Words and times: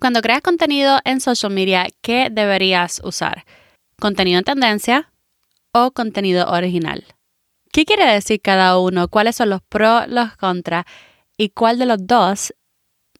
Cuando 0.00 0.22
creas 0.22 0.42
contenido 0.42 1.00
en 1.04 1.20
social 1.20 1.52
media, 1.52 1.88
¿qué 2.02 2.28
deberías 2.30 3.00
usar? 3.02 3.44
¿Contenido 4.00 4.38
en 4.38 4.44
tendencia 4.44 5.12
o 5.72 5.90
contenido 5.90 6.48
original? 6.50 7.04
¿Qué 7.72 7.84
quiere 7.84 8.04
decir 8.06 8.40
cada 8.40 8.78
uno? 8.78 9.08
¿Cuáles 9.08 9.34
son 9.34 9.50
los 9.50 9.60
pros, 9.60 10.06
los 10.06 10.36
contras? 10.36 10.84
¿Y 11.36 11.48
cuál 11.50 11.80
de 11.80 11.86
los 11.86 12.06
dos 12.06 12.54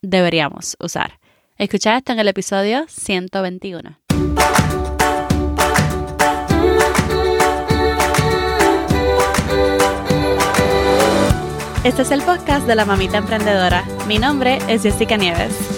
deberíamos 0.03 0.77
usar? 0.79 1.19
Escucha 1.57 1.97
esto 1.97 2.13
en 2.13 2.21
el 2.21 2.29
episodio 2.29 2.87
121. 2.89 3.99
Este 11.83 12.03
es 12.03 12.11
el 12.13 12.23
podcast 12.23 12.69
de 12.69 12.77
la 12.77 12.85
mamita 12.85 13.19
emprendedora. 13.19 13.85
Mi 14.07 14.19
nombre 14.19 14.59
es 14.69 14.83
Jessica 14.83 15.17
Nieves. 15.17 15.78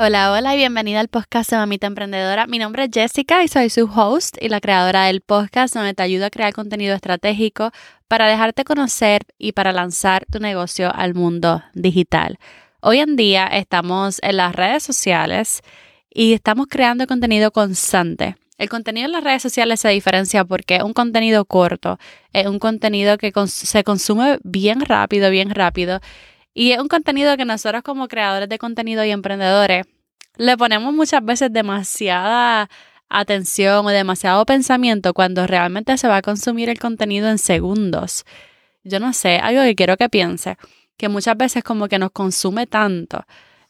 Hola, 0.00 0.30
hola 0.30 0.54
y 0.54 0.58
bienvenida 0.58 1.00
al 1.00 1.08
podcast 1.08 1.50
de 1.50 1.56
Mamita 1.56 1.88
Emprendedora. 1.88 2.46
Mi 2.46 2.60
nombre 2.60 2.84
es 2.84 2.90
Jessica 2.94 3.42
y 3.42 3.48
soy 3.48 3.68
su 3.68 3.90
host 3.92 4.36
y 4.40 4.48
la 4.48 4.60
creadora 4.60 5.06
del 5.06 5.22
podcast 5.22 5.74
donde 5.74 5.92
te 5.92 6.04
ayudo 6.04 6.26
a 6.26 6.30
crear 6.30 6.52
contenido 6.52 6.94
estratégico 6.94 7.72
para 8.06 8.28
dejarte 8.28 8.62
conocer 8.62 9.22
y 9.38 9.52
para 9.52 9.72
lanzar 9.72 10.24
tu 10.30 10.38
negocio 10.38 10.94
al 10.94 11.14
mundo 11.14 11.64
digital. 11.74 12.38
Hoy 12.80 13.00
en 13.00 13.16
día 13.16 13.48
estamos 13.48 14.20
en 14.22 14.36
las 14.36 14.54
redes 14.54 14.84
sociales 14.84 15.62
y 16.14 16.32
estamos 16.32 16.68
creando 16.70 17.08
contenido 17.08 17.50
constante. 17.50 18.36
El 18.56 18.68
contenido 18.68 19.06
en 19.06 19.12
las 19.12 19.24
redes 19.24 19.42
sociales 19.42 19.80
se 19.80 19.88
diferencia 19.88 20.44
porque 20.44 20.76
es 20.76 20.82
un 20.84 20.92
contenido 20.92 21.44
corto, 21.44 21.98
es 22.32 22.46
un 22.46 22.60
contenido 22.60 23.18
que 23.18 23.32
se 23.48 23.82
consume 23.82 24.38
bien 24.44 24.80
rápido, 24.80 25.28
bien 25.28 25.50
rápido 25.50 26.00
y 26.54 26.72
es 26.72 26.80
un 26.80 26.88
contenido 26.88 27.36
que 27.36 27.44
nosotros 27.44 27.82
como 27.82 28.08
creadores 28.08 28.48
de 28.48 28.58
contenido 28.58 29.04
y 29.04 29.10
emprendedores 29.10 29.86
le 30.36 30.56
ponemos 30.56 30.94
muchas 30.94 31.24
veces 31.24 31.52
demasiada 31.52 32.68
atención 33.08 33.86
o 33.86 33.88
demasiado 33.88 34.44
pensamiento 34.46 35.14
cuando 35.14 35.46
realmente 35.46 35.96
se 35.98 36.08
va 36.08 36.18
a 36.18 36.22
consumir 36.22 36.68
el 36.68 36.78
contenido 36.78 37.28
en 37.28 37.38
segundos. 37.38 38.24
Yo 38.84 39.00
no 39.00 39.12
sé, 39.12 39.38
algo 39.38 39.62
que 39.62 39.74
quiero 39.74 39.96
que 39.96 40.08
piense, 40.08 40.56
que 40.96 41.08
muchas 41.08 41.36
veces 41.36 41.64
como 41.64 41.88
que 41.88 41.98
nos 41.98 42.10
consume 42.10 42.66
tanto 42.66 43.24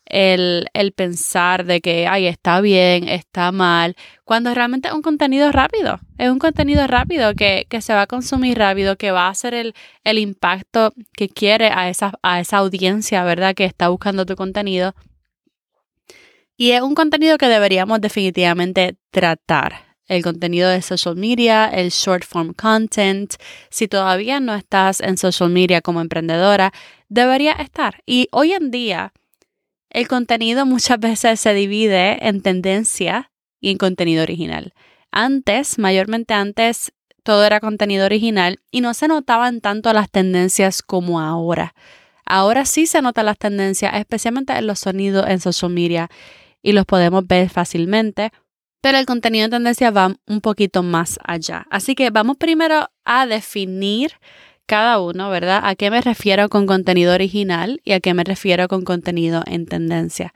el, 0.08 0.68
el, 0.72 0.92
pensar 0.92 1.64
de 1.64 1.80
que, 1.80 2.06
ay, 2.06 2.26
está 2.26 2.60
bien, 2.60 3.08
está 3.08 3.52
mal, 3.52 3.96
cuando 4.24 4.52
realmente 4.54 4.88
es 4.88 4.94
un 4.94 5.02
contenido 5.02 5.52
rápido, 5.52 6.00
es 6.18 6.30
un 6.30 6.38
contenido 6.38 6.86
rápido 6.86 7.34
que, 7.34 7.66
que 7.68 7.80
se 7.80 7.94
va 7.94 8.02
a 8.02 8.06
consumir 8.06 8.58
rápido, 8.58 8.96
que 8.96 9.10
va 9.10 9.26
a 9.26 9.30
hacer 9.30 9.54
el, 9.54 9.74
el 10.04 10.18
impacto 10.18 10.92
que 11.12 11.28
quiere 11.28 11.68
a 11.68 11.88
esa, 11.88 12.12
a 12.22 12.40
esa 12.40 12.58
audiencia, 12.58 13.24
¿verdad? 13.24 13.54
Que 13.54 13.64
está 13.64 13.88
buscando 13.88 14.26
tu 14.26 14.36
contenido. 14.36 14.94
Y 16.56 16.72
es 16.72 16.82
un 16.82 16.96
contenido 16.96 17.38
que 17.38 17.46
deberíamos 17.46 18.00
definitivamente 18.00 18.96
tratar. 19.12 19.86
El 20.08 20.24
contenido 20.24 20.68
de 20.70 20.82
social 20.82 21.14
media, 21.14 21.66
el 21.68 21.90
short 21.90 22.24
form 22.24 22.52
content. 22.52 23.34
Si 23.70 23.86
todavía 23.86 24.40
no 24.40 24.54
estás 24.54 25.00
en 25.00 25.18
social 25.18 25.50
media 25.50 25.82
como 25.82 26.00
emprendedora, 26.00 26.72
debería 27.08 27.52
estar. 27.52 28.02
Y 28.06 28.28
hoy 28.32 28.54
en 28.54 28.70
día, 28.70 29.12
el 29.90 30.08
contenido 30.08 30.66
muchas 30.66 30.98
veces 31.00 31.40
se 31.40 31.54
divide 31.54 32.26
en 32.26 32.42
tendencia 32.42 33.30
y 33.60 33.70
en 33.70 33.78
contenido 33.78 34.22
original. 34.22 34.74
Antes, 35.10 35.78
mayormente 35.78 36.34
antes, 36.34 36.92
todo 37.22 37.44
era 37.44 37.60
contenido 37.60 38.06
original 38.06 38.60
y 38.70 38.80
no 38.80 38.94
se 38.94 39.08
notaban 39.08 39.60
tanto 39.60 39.92
las 39.92 40.10
tendencias 40.10 40.82
como 40.82 41.20
ahora. 41.20 41.74
Ahora 42.24 42.64
sí 42.64 42.86
se 42.86 43.02
notan 43.02 43.26
las 43.26 43.38
tendencias, 43.38 43.94
especialmente 43.94 44.52
en 44.52 44.66
los 44.66 44.80
sonidos 44.80 45.26
en 45.28 45.40
social 45.40 45.72
media 45.72 46.10
y 46.62 46.72
los 46.72 46.84
podemos 46.84 47.26
ver 47.26 47.48
fácilmente, 47.48 48.32
pero 48.80 48.98
el 48.98 49.06
contenido 49.06 49.44
de 49.44 49.56
tendencia 49.56 49.90
va 49.90 50.14
un 50.26 50.40
poquito 50.40 50.82
más 50.82 51.18
allá. 51.24 51.66
Así 51.70 51.94
que 51.94 52.10
vamos 52.10 52.36
primero 52.36 52.88
a 53.04 53.26
definir 53.26 54.12
cada 54.68 55.00
uno, 55.00 55.30
¿verdad? 55.30 55.62
¿A 55.64 55.74
qué 55.74 55.90
me 55.90 56.02
refiero 56.02 56.50
con 56.50 56.66
contenido 56.66 57.14
original 57.14 57.80
y 57.84 57.92
a 57.92 58.00
qué 58.00 58.12
me 58.12 58.22
refiero 58.22 58.68
con 58.68 58.84
contenido 58.84 59.42
en 59.46 59.66
tendencia? 59.66 60.34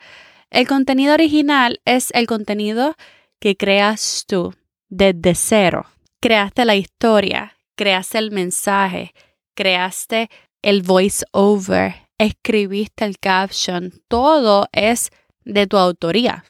El 0.50 0.66
contenido 0.66 1.12
original 1.12 1.80
es 1.84 2.10
el 2.14 2.26
contenido 2.26 2.96
que 3.38 3.56
creas 3.56 4.24
tú 4.26 4.54
desde 4.88 5.34
cero. 5.34 5.86
Creaste 6.18 6.64
la 6.64 6.76
historia, 6.76 7.58
creaste 7.76 8.18
el 8.18 8.30
mensaje, 8.30 9.12
creaste 9.54 10.30
el 10.62 10.82
voice 10.82 11.26
over, 11.32 11.94
escribiste 12.16 13.04
el 13.04 13.18
caption, 13.18 13.92
todo 14.08 14.66
es 14.72 15.10
de 15.44 15.66
tu 15.66 15.76
autoría. 15.76 16.44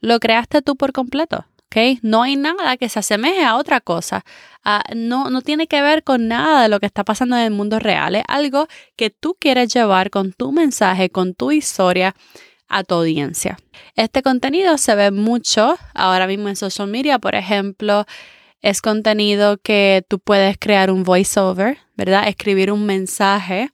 Lo 0.00 0.18
creaste 0.18 0.60
tú 0.60 0.74
por 0.74 0.92
completo. 0.92 1.46
No 2.02 2.22
hay 2.22 2.36
nada 2.36 2.76
que 2.76 2.88
se 2.88 2.98
asemeje 2.98 3.44
a 3.44 3.56
otra 3.56 3.80
cosa. 3.80 4.24
Ah, 4.64 4.82
no, 4.94 5.30
no 5.30 5.42
tiene 5.42 5.66
que 5.66 5.80
ver 5.82 6.02
con 6.02 6.26
nada 6.26 6.62
de 6.62 6.68
lo 6.68 6.80
que 6.80 6.86
está 6.86 7.04
pasando 7.04 7.36
en 7.36 7.42
el 7.42 7.50
mundo 7.50 7.78
real. 7.78 8.16
Es 8.16 8.24
algo 8.26 8.66
que 8.96 9.10
tú 9.10 9.36
quieres 9.38 9.72
llevar 9.72 10.10
con 10.10 10.32
tu 10.32 10.50
mensaje, 10.52 11.10
con 11.10 11.34
tu 11.34 11.52
historia 11.52 12.14
a 12.68 12.84
tu 12.84 12.96
audiencia. 12.96 13.56
Este 13.94 14.22
contenido 14.22 14.76
se 14.76 14.94
ve 14.94 15.10
mucho 15.10 15.78
ahora 15.94 16.26
mismo 16.26 16.48
en 16.48 16.56
social 16.56 16.88
media, 16.88 17.18
por 17.18 17.34
ejemplo, 17.34 18.04
es 18.60 18.82
contenido 18.82 19.58
que 19.58 20.04
tú 20.08 20.18
puedes 20.18 20.58
crear 20.58 20.90
un 20.90 21.04
voiceover, 21.04 21.78
¿verdad? 21.96 22.28
Escribir 22.28 22.72
un 22.72 22.84
mensaje 22.86 23.70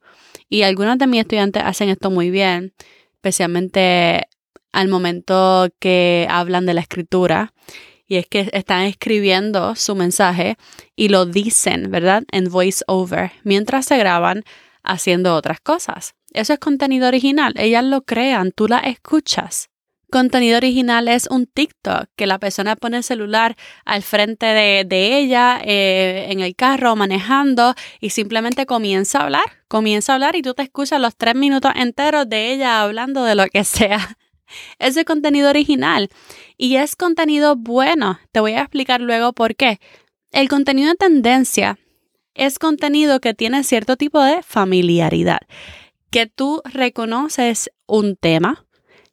y 0.49 0.63
algunos 0.63 0.99
de 0.99 1.07
mis 1.07 1.21
estudiantes 1.21 1.63
hacen 1.65 1.89
esto 1.89 2.11
muy 2.11 2.31
bien, 2.31 2.75
especialmente 3.15 4.29
al 4.75 4.89
momento 4.89 5.69
que 5.79 6.27
hablan 6.29 6.67
de 6.67 6.75
la 6.75 6.81
escritura. 6.81 7.55
Y 8.07 8.17
es 8.17 8.27
que 8.27 8.51
están 8.53 8.83
escribiendo 8.83 9.77
su 9.77 9.95
mensaje 9.95 10.59
y 10.95 11.09
lo 11.09 11.25
dicen, 11.25 11.91
¿verdad? 11.91 12.25
En 12.31 12.51
voice 12.51 12.85
over, 12.87 13.33
mientras 13.45 13.87
se 13.87 13.97
graban 13.97 14.43
haciendo 14.83 15.35
otras 15.37 15.61
cosas. 15.61 16.15
Eso 16.33 16.53
es 16.53 16.59
contenido 16.59 17.09
original. 17.09 17.55
Ellas 17.57 17.85
lo 17.85 18.03
crean, 18.03 18.51
tú 18.53 18.67
la 18.69 18.81
escuchas. 18.81 19.71
Contenido 20.11 20.59
original 20.59 21.09
es 21.09 21.29
un 21.29 21.47
TikTok 21.47 22.09
que 22.15 22.27
la 22.27 22.39
persona 22.39 22.77
pone 22.77 22.99
el 22.99 23.05
celular 23.05 23.57
al 23.85 24.03
frente 24.03 24.47
de, 24.47 25.19
ella 25.19 25.61
eh, 25.65 26.27
en 26.31 26.41
el 26.41 26.55
carro 26.55 26.95
manejando 26.95 27.75
y 28.01 28.11
simplemente 28.11 28.67
comienza 28.67 29.21
a 29.21 29.23
hablar, 29.23 29.45
comienza 29.67 30.13
a 30.13 30.15
hablar 30.17 30.37
y 30.37 30.43
tú 30.43 30.55
te 30.55 30.63
escuchas 30.63 31.01
los 31.01 31.17
tres 31.17 31.35
minutos 31.35 31.73
enteros 31.75 32.29
de 32.29 32.53
ella 32.53 32.83
hablando 32.83 33.25
de 33.25 33.35
lo 33.35 33.47
que 33.47 33.65
sea 33.65 34.17
es 34.79 34.95
de 34.95 35.05
contenido 35.05 35.51
original 35.51 36.09
y 36.57 36.77
es 36.77 36.97
contenido 36.97 37.57
bueno. 37.57 38.19
Te 38.33 38.41
voy 38.41 38.53
a 38.53 38.61
explicar 38.61 39.01
luego 39.01 39.33
por 39.33 39.57
qué. 39.57 39.81
El 40.31 40.49
contenido 40.49 40.91
de 40.91 40.97
tendencia 40.97 41.79
es 42.35 42.59
contenido 42.59 43.21
que 43.21 43.35
tiene 43.35 43.63
cierto 43.65 43.97
tipo 43.97 44.21
de 44.21 44.43
familiaridad, 44.43 45.41
que 46.11 46.27
tú 46.27 46.63
reconoces 46.65 47.71
un 47.87 48.17
tema, 48.17 48.67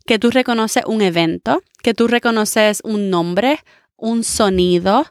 que 0.06 0.20
tú 0.20 0.32
reconoces 0.32 0.84
un 0.86 1.02
evento, 1.02 1.62
que 1.84 1.94
tú 1.94 2.08
reconoces 2.08 2.82
un 2.84 3.10
nombre, 3.10 3.60
un 3.96 4.24
sonido, 4.24 5.06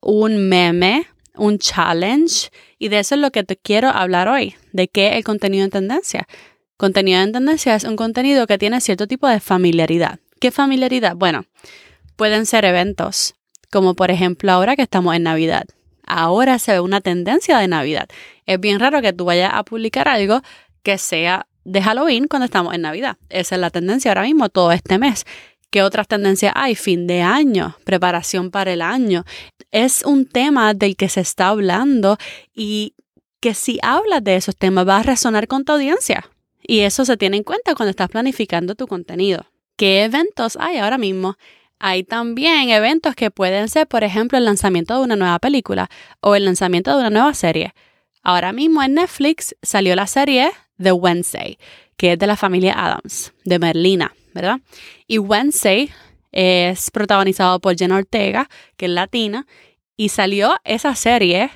un 0.00 0.48
meme, 0.48 1.06
un 1.36 1.58
challenge. 1.58 2.50
Y 2.78 2.88
de 2.88 3.00
eso 3.00 3.14
es 3.14 3.20
lo 3.20 3.30
que 3.30 3.44
te 3.44 3.56
quiero 3.56 3.88
hablar 3.88 4.28
hoy, 4.28 4.54
de 4.72 4.88
qué 4.88 5.16
el 5.16 5.24
contenido 5.24 5.64
de 5.64 5.70
tendencia. 5.70 6.26
Contenido 6.80 7.20
en 7.20 7.32
tendencia 7.32 7.74
es 7.74 7.84
un 7.84 7.94
contenido 7.94 8.46
que 8.46 8.56
tiene 8.56 8.80
cierto 8.80 9.06
tipo 9.06 9.28
de 9.28 9.38
familiaridad. 9.38 10.18
¿Qué 10.40 10.50
familiaridad? 10.50 11.14
Bueno, 11.14 11.44
pueden 12.16 12.46
ser 12.46 12.64
eventos, 12.64 13.34
como 13.70 13.92
por 13.92 14.10
ejemplo 14.10 14.50
ahora 14.50 14.76
que 14.76 14.80
estamos 14.80 15.14
en 15.14 15.24
Navidad. 15.24 15.66
Ahora 16.06 16.58
se 16.58 16.72
ve 16.72 16.80
una 16.80 17.02
tendencia 17.02 17.58
de 17.58 17.68
Navidad. 17.68 18.08
Es 18.46 18.58
bien 18.58 18.80
raro 18.80 19.02
que 19.02 19.12
tú 19.12 19.26
vayas 19.26 19.50
a 19.52 19.62
publicar 19.62 20.08
algo 20.08 20.40
que 20.82 20.96
sea 20.96 21.46
de 21.64 21.82
Halloween 21.82 22.26
cuando 22.28 22.46
estamos 22.46 22.72
en 22.72 22.80
Navidad. 22.80 23.18
Esa 23.28 23.56
es 23.56 23.60
la 23.60 23.68
tendencia 23.68 24.12
ahora 24.12 24.22
mismo, 24.22 24.48
todo 24.48 24.72
este 24.72 24.96
mes. 24.96 25.26
¿Qué 25.68 25.82
otras 25.82 26.08
tendencias 26.08 26.54
hay? 26.56 26.76
Fin 26.76 27.06
de 27.06 27.20
año, 27.20 27.76
preparación 27.84 28.50
para 28.50 28.72
el 28.72 28.80
año. 28.80 29.26
Es 29.70 30.02
un 30.02 30.24
tema 30.24 30.72
del 30.72 30.96
que 30.96 31.10
se 31.10 31.20
está 31.20 31.48
hablando 31.48 32.16
y 32.54 32.94
que 33.38 33.52
si 33.52 33.78
hablas 33.82 34.24
de 34.24 34.36
esos 34.36 34.56
temas 34.56 34.88
va 34.88 34.96
a 34.96 35.02
resonar 35.02 35.46
con 35.46 35.66
tu 35.66 35.72
audiencia. 35.72 36.24
Y 36.62 36.80
eso 36.80 37.04
se 37.04 37.16
tiene 37.16 37.38
en 37.38 37.42
cuenta 37.42 37.74
cuando 37.74 37.90
estás 37.90 38.08
planificando 38.08 38.74
tu 38.74 38.86
contenido. 38.86 39.46
¿Qué 39.76 40.04
eventos 40.04 40.56
hay 40.60 40.78
ahora 40.78 40.98
mismo? 40.98 41.36
Hay 41.78 42.04
también 42.04 42.68
eventos 42.68 43.14
que 43.14 43.30
pueden 43.30 43.68
ser, 43.68 43.86
por 43.86 44.04
ejemplo, 44.04 44.36
el 44.36 44.44
lanzamiento 44.44 44.98
de 44.98 45.04
una 45.04 45.16
nueva 45.16 45.38
película 45.38 45.88
o 46.20 46.34
el 46.34 46.44
lanzamiento 46.44 46.90
de 46.90 46.98
una 46.98 47.10
nueva 47.10 47.34
serie. 47.34 47.72
Ahora 48.22 48.52
mismo 48.52 48.82
en 48.82 48.94
Netflix 48.94 49.56
salió 49.62 49.96
la 49.96 50.06
serie 50.06 50.50
The 50.80 50.92
Wednesday, 50.92 51.58
que 51.96 52.12
es 52.12 52.18
de 52.18 52.26
la 52.26 52.36
familia 52.36 52.74
Adams, 52.76 53.32
de 53.44 53.58
Merlina, 53.58 54.14
¿verdad? 54.34 54.60
Y 55.06 55.18
Wednesday 55.18 55.90
es 56.32 56.90
protagonizado 56.90 57.60
por 57.60 57.76
Jenna 57.76 57.96
Ortega, 57.96 58.48
que 58.76 58.86
es 58.86 58.92
latina, 58.92 59.46
y 59.96 60.10
salió 60.10 60.56
esa 60.64 60.94
serie 60.94 61.50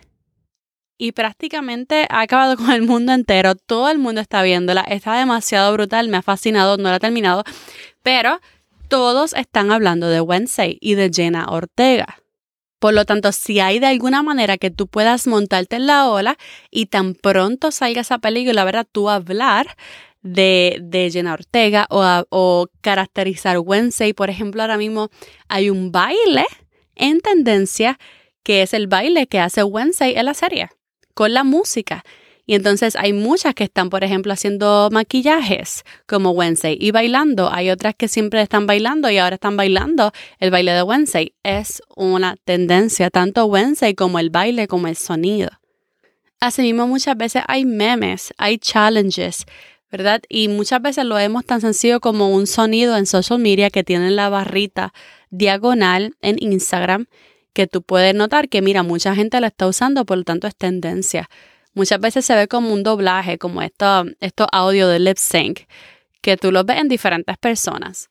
y 0.99 1.13
prácticamente 1.13 2.07
ha 2.11 2.21
acabado 2.21 2.57
con 2.57 2.71
el 2.71 2.83
mundo 2.83 3.13
entero. 3.13 3.55
Todo 3.55 3.91
el 3.91 3.99
mundo 3.99 4.21
está 4.21 4.43
viéndola. 4.43 4.83
Está 4.83 5.19
demasiado 5.19 5.73
brutal, 5.73 6.09
me 6.09 6.17
ha 6.19 6.23
fascinado, 6.23 6.77
no 6.77 6.91
la 6.91 6.97
he 6.97 7.01
terminado, 7.01 7.45
pero 8.03 8.41
todos 8.89 9.33
están 9.33 9.73
hablando 9.73 10.09
de 10.09 10.21
Wednesday 10.21 10.79
y 10.81 10.95
de 10.95 11.11
Jenna 11.13 11.47
Ortega. 11.49 12.19
Por 12.79 12.93
lo 12.93 13.07
tanto, 13.07 13.33
si 13.33 13.61
hay 13.61 13.79
de 13.79 13.87
alguna 13.87 14.23
manera 14.23 14.59
que 14.59 14.71
tú 14.71 14.87
puedas 14.89 15.27
montarte 15.27 15.77
en 15.77 15.87
la 15.87 16.09
ola 16.09 16.37
y 16.71 16.87
tan 16.87 17.15
pronto 17.15 17.71
salga 17.71 18.03
esa 18.03 18.19
película, 18.19 18.63
¿verdad? 18.65 18.87
Tú 18.91 19.09
hablar 19.09 19.75
de, 20.23 21.11
Jenna 21.13 21.33
Ortega 21.33 21.87
o, 21.89 22.05
o 22.29 22.67
caracterizar 22.83 23.59
Wednesday. 23.59 24.13
Por 24.13 24.31
ejemplo, 24.31 24.63
ahora 24.63 24.77
mismo 24.77 25.11
hay 25.49 25.71
un 25.71 25.93
baile 25.93 26.45
en 26.95 27.21
tendencia 27.21 27.99
que 28.43 28.63
es 28.63 28.75
el 28.75 28.87
baile 28.87 29.27
que 29.27 29.41
hace 29.41 29.65
Wednesday 29.65 30.15
en 30.17 30.27
la 30.27 30.35
serie, 30.35 30.69
con 31.15 31.33
la 31.33 31.45
música. 31.45 32.05
Y 32.47 32.55
entonces 32.55 32.95
hay 32.97 33.15
muchas 33.15 33.55
que 33.55 33.65
están, 33.65 33.89
por 33.89 34.05
ejemplo, 34.05 34.33
haciendo 34.33 34.91
maquillajes 34.93 35.83
como 36.07 36.33
Wednesday 36.33 36.77
y 36.79 36.91
bailando. 36.91 37.51
Hay 37.51 37.71
otras 37.71 37.95
que 37.95 38.07
siempre 38.07 38.43
están 38.43 38.67
bailando 38.67 39.09
y 39.09 39.17
ahora 39.17 39.37
están 39.37 39.57
bailando 39.57 40.13
el 40.41 40.51
baile 40.51 40.73
de 40.73 40.83
Wednesday. 40.83 41.33
Es 41.43 41.83
una 41.97 42.37
tendencia, 42.45 43.09
tanto 43.09 43.47
Wednesday 43.47 43.95
como 43.95 44.19
el 44.19 44.29
baile, 44.29 44.69
como 44.69 44.89
el 44.89 44.97
sonido. 44.97 45.51
Asimismo, 46.39 46.87
muchas 46.87 47.17
veces 47.17 47.43
hay 47.47 47.65
memes, 47.65 48.35
hay 48.37 48.59
challenges, 48.59 49.47
¿verdad? 49.91 50.21
Y 50.29 50.49
muchas 50.49 50.83
veces 50.83 51.07
lo 51.07 51.15
vemos 51.15 51.47
tan 51.47 51.63
sencillo 51.63 52.01
como 52.01 52.29
un 52.29 52.47
sonido 52.47 52.99
en 52.99 53.07
social 53.07 53.39
media 53.39 53.71
que 53.71 53.85
tiene 53.85 54.11
la 54.11 54.29
barrita 54.29 54.93
diagonal 55.31 56.15
en 56.21 56.37
Instagram 56.43 57.07
que 57.55 57.67
tú 57.67 57.83
puedes 57.83 58.15
notar 58.15 58.49
que, 58.51 58.61
mira, 58.61 58.83
mucha 58.83 59.15
gente 59.15 59.41
la 59.41 59.47
está 59.47 59.67
usando, 59.67 60.05
por 60.05 60.19
lo 60.19 60.25
tanto 60.25 60.47
es 60.47 60.57
tendencia. 60.57 61.31
Muchas 61.73 62.01
veces 62.01 62.27
se 62.27 62.35
ve 62.35 62.49
como 62.49 62.75
un 62.75 62.83
doblaje, 62.83 63.39
como 63.39 63.63
estos 63.63 64.09
esto 64.21 64.47
audio 64.53 64.89
de 64.89 64.99
lip 64.99 65.17
sync, 65.17 65.61
que 66.21 66.37
tú 66.37 66.53
los 66.53 66.67
ves 66.67 66.81
en 66.81 66.89
diferentes 66.89 67.39
personas. 67.39 68.11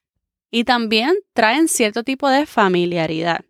Y 0.49 0.63
también 0.63 1.15
traen 1.33 1.67
cierto 1.67 2.03
tipo 2.03 2.29
de 2.29 2.45
familiaridad. 2.45 3.41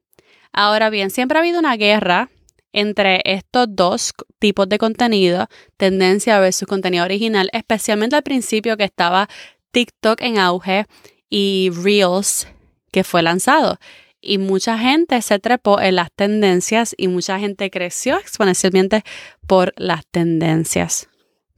Ahora 0.52 0.90
bien, 0.90 1.10
siempre 1.10 1.38
ha 1.38 1.42
habido 1.42 1.60
una 1.60 1.78
guerra 1.78 2.30
entre 2.72 3.22
estos 3.26 3.68
dos 3.70 4.14
tipos 4.40 4.68
de 4.68 4.80
contenido, 4.80 5.48
tendencia 5.78 6.40
versus 6.40 6.68
contenido 6.68 7.06
original, 7.06 7.50
especialmente 7.54 8.16
al 8.16 8.24
principio 8.24 8.78
que 8.78 8.84
estaba 8.84 9.30
TikTok 9.72 10.22
en 10.22 10.40
auge 10.40 10.86
y 11.30 11.70
Reels 11.84 12.48
que 12.92 13.04
fue 13.04 13.22
lanzado 13.22 13.78
y 14.24 14.38
mucha 14.38 14.78
gente 14.78 15.22
se 15.22 15.38
trepó 15.40 15.82
en 15.82 15.98
las 15.98 16.12
tendencias 16.12 16.96
y 16.98 17.10
mucha 17.10 17.38
gente 17.40 17.70
creció 17.70 18.18
exponencialmente 18.18 19.04
por 19.46 19.74
las 19.78 20.08
tendencias. 20.08 21.10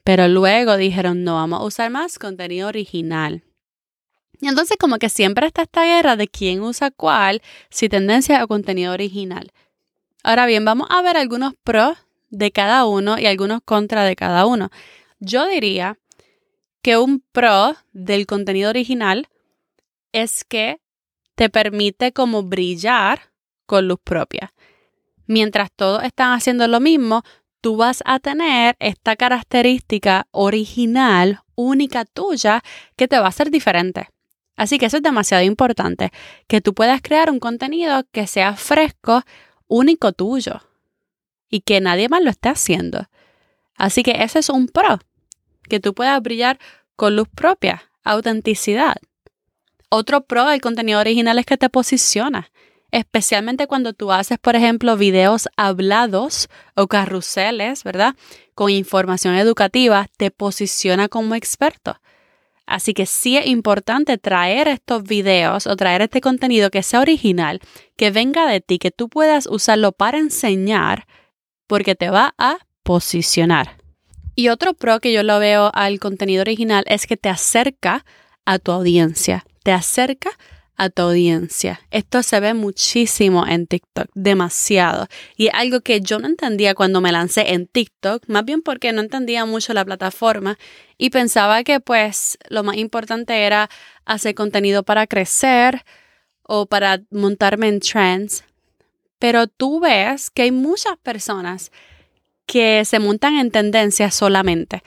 Pero 0.04 0.28
luego 0.28 0.76
dijeron, 0.76 1.24
no 1.24 1.36
vamos 1.36 1.62
a 1.62 1.64
usar 1.64 1.90
más 1.92 2.20
contenido 2.20 2.68
original. 2.68 3.44
Y 4.42 4.48
entonces 4.48 4.78
como 4.78 4.98
que 4.98 5.10
siempre 5.10 5.48
está 5.48 5.62
esta 5.62 5.86
guerra 5.86 6.16
de 6.16 6.28
quién 6.28 6.62
usa 6.62 6.92
cuál, 6.92 7.42
si 7.70 7.88
tendencia 7.88 8.44
o 8.44 8.48
contenido 8.48 8.94
original. 8.94 9.52
Ahora 10.24 10.46
bien, 10.46 10.66
vamos 10.66 10.88
a 10.90 11.02
ver 11.02 11.18
algunos 11.18 11.54
pros 11.64 11.98
de 12.30 12.52
cada 12.52 12.86
uno 12.86 13.18
y 13.20 13.28
algunos 13.28 13.62
contra 13.64 14.04
de 14.04 14.16
cada 14.16 14.46
uno. 14.46 14.70
Yo 15.20 15.48
diría 15.48 15.98
que 16.82 16.98
un 16.98 17.24
pro 17.32 17.76
del 17.94 18.26
contenido 18.26 18.70
original 18.70 19.28
es 20.12 20.44
que 20.44 20.80
te 21.36 21.50
permite 21.50 22.12
como 22.14 22.44
brillar 22.44 23.32
con 23.66 23.88
luz 23.88 24.00
propia. 24.04 24.54
Mientras 25.28 25.70
todos 25.76 26.04
están 26.04 26.34
haciendo 26.34 26.68
lo 26.68 26.80
mismo, 26.80 27.24
tú 27.62 27.78
vas 27.78 28.04
a 28.06 28.20
tener 28.20 28.76
esta 28.80 29.16
característica 29.16 30.28
original, 30.32 31.42
única 31.56 32.06
tuya, 32.06 32.64
que 32.96 33.08
te 33.08 33.18
va 33.18 33.26
a 33.26 33.30
hacer 33.30 33.50
diferente. 33.50 34.10
Así 34.56 34.78
que 34.78 34.86
eso 34.86 34.98
es 34.98 35.04
demasiado 35.04 35.44
importante, 35.44 36.12
que 36.48 36.62
tú 36.62 36.74
puedas 36.74 37.02
crear 37.02 37.30
un 37.30 37.40
contenido 37.40 38.04
que 38.12 38.28
sea 38.28 38.56
fresco, 38.56 39.24
único 39.68 40.14
tuyo 40.14 40.62
y 41.50 41.62
que 41.62 41.82
nadie 41.82 42.08
más 42.08 42.22
lo 42.22 42.30
esté 42.30 42.50
haciendo. 42.50 43.08
Así 43.76 44.04
que 44.04 44.24
ese 44.24 44.40
es 44.40 44.50
un 44.50 44.68
pro, 44.68 45.00
que 45.68 45.80
tú 45.80 45.94
puedas 45.94 46.22
brillar 46.22 46.60
con 46.96 47.16
luz 47.16 47.28
propia, 47.28 47.92
autenticidad. 48.04 48.96
Otro 49.90 50.26
pro 50.26 50.46
del 50.46 50.62
contenido 50.62 51.00
original 51.00 51.38
es 51.40 51.46
que 51.46 51.58
te 51.58 51.70
posiciona, 51.70 52.52
especialmente 52.92 53.68
cuando 53.68 53.94
tú 53.94 54.12
haces, 54.12 54.40
por 54.40 54.56
ejemplo, 54.56 54.98
videos 54.98 55.48
hablados 55.58 56.50
o 56.76 56.88
carruseles, 56.88 57.84
¿verdad? 57.84 58.16
Con 58.56 58.72
información 58.72 59.36
educativa, 59.36 60.08
te 60.18 60.32
posiciona 60.32 61.08
como 61.08 61.36
experto. 61.36 62.00
Así 62.66 62.96
que 62.96 63.06
sí 63.06 63.38
es 63.38 63.46
importante 63.46 64.18
traer 64.18 64.68
estos 64.68 65.04
videos 65.04 65.68
o 65.68 65.76
traer 65.76 66.02
este 66.02 66.20
contenido 66.20 66.72
que 66.72 66.82
sea 66.82 67.02
original, 67.02 67.60
que 67.96 68.10
venga 68.10 68.48
de 68.48 68.60
ti, 68.60 68.80
que 68.80 68.90
tú 68.90 69.08
puedas 69.08 69.46
usarlo 69.46 69.92
para 69.92 70.18
enseñar, 70.18 71.06
porque 71.68 71.94
te 71.94 72.10
va 72.10 72.34
a 72.40 72.58
posicionar. 72.82 73.78
Y 74.34 74.50
otro 74.50 74.74
pro 74.74 75.00
que 75.00 75.14
yo 75.14 75.22
lo 75.22 75.38
veo 75.38 75.70
al 75.76 76.00
contenido 76.00 76.42
original 76.42 76.84
es 76.88 77.06
que 77.06 77.18
te 77.18 77.30
acerca 77.30 78.04
a 78.46 78.58
tu 78.58 78.72
audiencia 78.72 79.46
te 79.66 79.72
acerca 79.72 80.30
a 80.78 80.92
tu 80.92 81.02
audiencia. 81.02 81.82
Esto 81.90 82.22
se 82.22 82.40
ve 82.40 82.54
muchísimo 82.54 83.48
en 83.48 83.66
TikTok, 83.66 84.12
demasiado. 84.14 85.08
Y 85.38 85.48
es 85.48 85.54
algo 85.56 85.82
que 85.82 86.02
yo 86.02 86.20
no 86.20 86.28
entendía 86.28 86.76
cuando 86.76 87.02
me 87.02 87.12
lancé 87.12 87.52
en 87.54 87.66
TikTok, 87.66 88.26
más 88.28 88.46
bien 88.46 88.62
porque 88.62 88.94
no 88.94 89.02
entendía 89.02 89.44
mucho 89.46 89.74
la 89.74 89.84
plataforma 89.84 90.60
y 91.00 91.10
pensaba 91.10 91.64
que 91.64 91.80
pues 91.80 92.38
lo 92.48 92.64
más 92.64 92.78
importante 92.78 93.42
era 93.42 93.68
hacer 94.06 94.36
contenido 94.36 94.84
para 94.84 95.08
crecer 95.08 95.84
o 96.44 96.68
para 96.68 97.02
montarme 97.10 97.68
en 97.68 97.80
trends. 97.80 98.44
Pero 99.18 99.48
tú 99.48 99.80
ves 99.80 100.30
que 100.30 100.44
hay 100.44 100.52
muchas 100.52 100.96
personas 101.02 101.72
que 102.46 102.86
se 102.86 103.00
montan 103.00 103.40
en 103.40 103.50
tendencias 103.50 104.14
solamente 104.14 104.84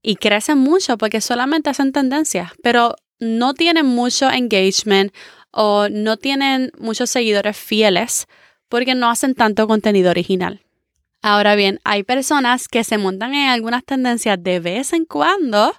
y 0.00 0.16
crecen 0.16 0.56
mucho 0.56 0.96
porque 0.96 1.20
solamente 1.20 1.68
hacen 1.68 1.92
tendencias, 1.92 2.52
pero 2.62 2.96
no 3.22 3.54
tienen 3.54 3.86
mucho 3.86 4.30
engagement 4.30 5.14
o 5.52 5.88
no 5.88 6.16
tienen 6.16 6.72
muchos 6.78 7.08
seguidores 7.08 7.56
fieles 7.56 8.26
porque 8.68 8.94
no 8.94 9.08
hacen 9.08 9.34
tanto 9.34 9.68
contenido 9.68 10.10
original. 10.10 10.60
Ahora 11.22 11.54
bien, 11.54 11.78
hay 11.84 12.02
personas 12.02 12.66
que 12.66 12.82
se 12.82 12.98
montan 12.98 13.34
en 13.34 13.48
algunas 13.48 13.84
tendencias 13.84 14.42
de 14.42 14.58
vez 14.58 14.92
en 14.92 15.04
cuando, 15.04 15.72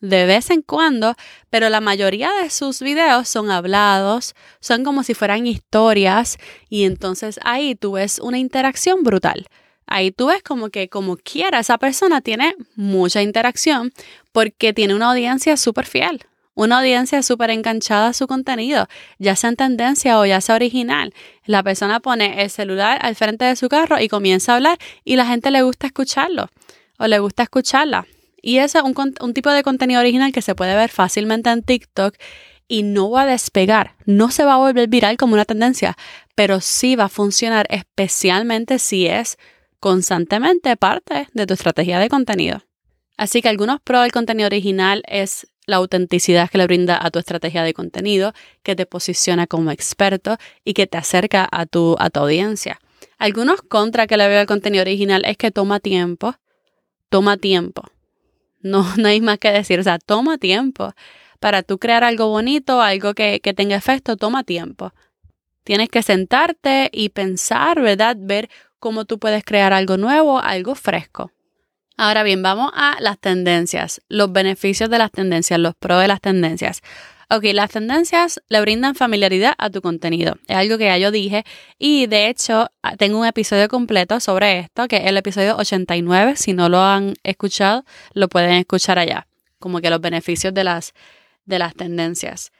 de 0.00 0.26
vez 0.26 0.50
en 0.50 0.62
cuando, 0.62 1.14
pero 1.50 1.68
la 1.68 1.80
mayoría 1.80 2.32
de 2.42 2.50
sus 2.50 2.80
videos 2.80 3.28
son 3.28 3.52
hablados, 3.52 4.34
son 4.58 4.82
como 4.82 5.04
si 5.04 5.14
fueran 5.14 5.46
historias 5.46 6.36
y 6.68 6.82
entonces 6.84 7.38
ahí 7.44 7.76
tú 7.76 7.92
ves 7.92 8.18
una 8.18 8.38
interacción 8.38 9.04
brutal. 9.04 9.46
Ahí 9.86 10.10
tú 10.10 10.26
ves 10.26 10.42
como 10.42 10.70
que 10.70 10.88
como 10.88 11.16
quiera 11.16 11.60
esa 11.60 11.78
persona 11.78 12.22
tiene 12.22 12.56
mucha 12.74 13.22
interacción 13.22 13.92
porque 14.32 14.72
tiene 14.72 14.94
una 14.96 15.10
audiencia 15.10 15.56
súper 15.56 15.86
fiel 15.86 16.26
una 16.54 16.78
audiencia 16.78 17.22
súper 17.22 17.50
enganchada 17.50 18.08
a 18.08 18.12
su 18.12 18.26
contenido, 18.26 18.86
ya 19.18 19.36
sea 19.36 19.50
en 19.50 19.56
tendencia 19.56 20.18
o 20.18 20.26
ya 20.26 20.40
sea 20.40 20.54
original. 20.54 21.14
La 21.44 21.62
persona 21.62 22.00
pone 22.00 22.42
el 22.42 22.50
celular 22.50 22.98
al 23.02 23.16
frente 23.16 23.44
de 23.44 23.56
su 23.56 23.68
carro 23.68 24.00
y 24.00 24.08
comienza 24.08 24.52
a 24.52 24.56
hablar 24.56 24.78
y 25.04 25.16
la 25.16 25.26
gente 25.26 25.50
le 25.50 25.62
gusta 25.62 25.86
escucharlo 25.86 26.48
o 26.98 27.06
le 27.06 27.18
gusta 27.18 27.44
escucharla. 27.44 28.06
Y 28.42 28.58
eso 28.58 28.78
es 28.78 28.84
un, 28.84 28.94
un 29.20 29.34
tipo 29.34 29.50
de 29.50 29.62
contenido 29.62 30.00
original 30.00 30.32
que 30.32 30.42
se 30.42 30.54
puede 30.54 30.74
ver 30.74 30.90
fácilmente 30.90 31.50
en 31.50 31.62
TikTok 31.62 32.16
y 32.68 32.82
no 32.82 33.10
va 33.10 33.22
a 33.22 33.26
despegar, 33.26 33.96
no 34.06 34.30
se 34.30 34.44
va 34.44 34.54
a 34.54 34.58
volver 34.58 34.88
viral 34.88 35.16
como 35.16 35.34
una 35.34 35.44
tendencia, 35.44 35.96
pero 36.34 36.60
sí 36.60 36.96
va 36.96 37.04
a 37.04 37.08
funcionar 37.08 37.66
especialmente 37.70 38.78
si 38.78 39.06
es 39.06 39.36
constantemente 39.78 40.76
parte 40.76 41.28
de 41.34 41.46
tu 41.46 41.54
estrategia 41.54 41.98
de 41.98 42.08
contenido. 42.08 42.62
Así 43.16 43.42
que 43.42 43.48
algunos 43.48 43.80
pros 43.80 44.02
del 44.02 44.12
contenido 44.12 44.46
original 44.46 45.02
es 45.06 45.46
la 45.72 45.78
autenticidad 45.78 46.50
que 46.50 46.58
le 46.58 46.66
brinda 46.66 46.98
a 47.00 47.10
tu 47.10 47.18
estrategia 47.18 47.64
de 47.64 47.72
contenido, 47.72 48.34
que 48.62 48.76
te 48.76 48.84
posiciona 48.84 49.46
como 49.46 49.70
experto 49.70 50.36
y 50.64 50.74
que 50.74 50.86
te 50.86 50.98
acerca 50.98 51.48
a 51.50 51.64
tu, 51.64 51.96
a 51.98 52.10
tu 52.10 52.20
audiencia. 52.20 52.78
Algunos 53.16 53.62
contra 53.62 54.06
que 54.06 54.18
le 54.18 54.28
veo 54.28 54.40
al 54.40 54.46
contenido 54.46 54.82
original 54.82 55.22
es 55.24 55.38
que 55.38 55.50
toma 55.50 55.80
tiempo, 55.80 56.34
toma 57.08 57.38
tiempo. 57.38 57.82
No, 58.60 58.84
no 58.98 59.08
hay 59.08 59.22
más 59.22 59.38
que 59.38 59.50
decir, 59.50 59.80
o 59.80 59.82
sea, 59.82 59.98
toma 59.98 60.36
tiempo. 60.36 60.92
Para 61.40 61.62
tú 61.62 61.78
crear 61.78 62.04
algo 62.04 62.28
bonito, 62.28 62.82
algo 62.82 63.14
que, 63.14 63.40
que 63.40 63.54
tenga 63.54 63.76
efecto, 63.76 64.18
toma 64.18 64.44
tiempo. 64.44 64.92
Tienes 65.64 65.88
que 65.88 66.02
sentarte 66.02 66.90
y 66.92 67.08
pensar, 67.08 67.80
¿verdad? 67.80 68.16
Ver 68.18 68.50
cómo 68.78 69.06
tú 69.06 69.18
puedes 69.18 69.42
crear 69.42 69.72
algo 69.72 69.96
nuevo, 69.96 70.38
algo 70.38 70.74
fresco. 70.74 71.32
Ahora 72.04 72.24
bien, 72.24 72.42
vamos 72.42 72.72
a 72.74 72.96
las 72.98 73.16
tendencias, 73.20 74.00
los 74.08 74.32
beneficios 74.32 74.90
de 74.90 74.98
las 74.98 75.12
tendencias, 75.12 75.60
los 75.60 75.76
pros 75.76 76.00
de 76.00 76.08
las 76.08 76.20
tendencias. 76.20 76.82
Ok, 77.30 77.44
las 77.52 77.70
tendencias 77.70 78.42
le 78.48 78.60
brindan 78.60 78.96
familiaridad 78.96 79.54
a 79.56 79.70
tu 79.70 79.82
contenido. 79.82 80.34
Es 80.48 80.56
algo 80.56 80.78
que 80.78 80.86
ya 80.86 80.98
yo 80.98 81.12
dije 81.12 81.44
y 81.78 82.08
de 82.08 82.28
hecho 82.28 82.72
ah, 82.82 82.96
tengo 82.96 83.20
un 83.20 83.26
episodio 83.26 83.68
completo 83.68 84.18
sobre 84.18 84.58
esto, 84.58 84.88
que 84.88 84.96
es 84.96 85.04
el 85.04 85.16
episodio 85.16 85.56
89. 85.56 86.34
Si 86.34 86.54
no 86.54 86.68
lo 86.68 86.82
han 86.82 87.14
escuchado, 87.22 87.84
lo 88.14 88.28
pueden 88.28 88.54
escuchar 88.54 88.98
allá, 88.98 89.28
como 89.60 89.80
que 89.80 89.88
los 89.88 90.00
beneficios 90.00 90.52
de 90.52 90.64
las, 90.64 90.94
de 91.44 91.60
las 91.60 91.72
tendencias. 91.76 92.50